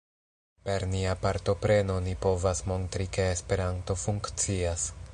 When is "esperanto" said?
3.37-4.01